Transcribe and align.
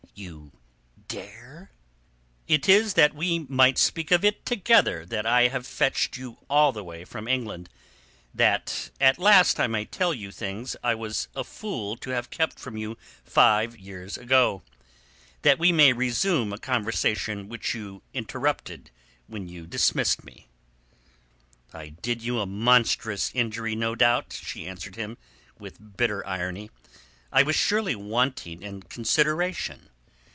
You 0.13 0.51
dare?" 1.07 1.71
"It 2.47 2.67
is 2.69 2.93
that 2.93 3.15
we 3.15 3.39
might 3.39 3.77
speak 3.79 4.11
of 4.11 4.23
it 4.23 4.45
together 4.45 5.03
that 5.05 5.25
I 5.25 5.47
have 5.47 5.65
fetched 5.65 6.15
you 6.17 6.37
all 6.49 6.71
the 6.71 6.83
way 6.83 7.05
from 7.05 7.27
England; 7.27 7.69
that 8.33 8.91
at 8.99 9.17
last 9.17 9.59
I 9.59 9.65
may 9.67 9.85
tell 9.85 10.13
you 10.13 10.29
things 10.31 10.75
I 10.83 10.93
was 10.95 11.27
a 11.33 11.43
fool 11.43 11.95
to 11.97 12.11
have 12.11 12.29
kept 12.29 12.59
from 12.59 12.77
you 12.77 12.97
five 13.23 13.79
years 13.79 14.15
ago; 14.17 14.61
that 15.41 15.57
we 15.57 15.71
may 15.71 15.91
resume 15.91 16.53
a 16.53 16.59
conversation 16.59 17.47
which 17.49 17.73
you 17.73 18.03
interrupted 18.13 18.91
when 19.27 19.47
you 19.47 19.65
dismissed 19.65 20.23
me." 20.23 20.49
"I 21.73 21.89
did 21.89 22.21
you 22.21 22.39
a 22.39 22.45
monstrous 22.45 23.31
injury, 23.33 23.75
no 23.75 23.95
doubt," 23.95 24.33
she 24.39 24.67
answered 24.67 24.97
him, 24.97 25.17
with 25.57 25.95
bitter 25.97 26.23
irony. 26.27 26.69
"I 27.31 27.41
was 27.43 27.55
surely 27.55 27.95
wanting 27.95 28.61
in 28.61 28.83
consideration. 28.83 29.87